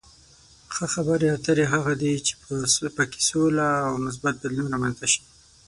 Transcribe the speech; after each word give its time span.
ښه 0.73 0.85
خبرې 0.93 1.27
اترې 1.35 1.65
هغه 1.73 1.93
دي 2.01 2.13
چې 2.27 2.33
په 2.97 3.03
کې 3.11 3.21
سوله 3.29 3.67
او 3.89 3.93
مثبت 4.05 4.33
بدلون 4.41 4.67
رامنځته 4.73 5.07
شي. 5.13 5.21